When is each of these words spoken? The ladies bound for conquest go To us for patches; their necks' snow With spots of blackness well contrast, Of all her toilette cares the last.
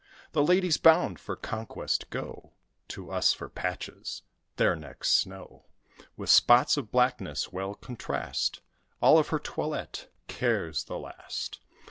The 0.31 0.43
ladies 0.43 0.77
bound 0.77 1.19
for 1.19 1.35
conquest 1.35 2.09
go 2.09 2.53
To 2.87 3.11
us 3.11 3.33
for 3.33 3.47
patches; 3.49 4.23
their 4.55 4.75
necks' 4.75 5.09
snow 5.11 5.65
With 6.17 6.31
spots 6.31 6.75
of 6.75 6.89
blackness 6.91 7.53
well 7.53 7.75
contrast, 7.75 8.57
Of 8.57 8.63
all 8.99 9.23
her 9.23 9.37
toilette 9.37 10.09
cares 10.27 10.85
the 10.85 10.97
last. 10.97 11.59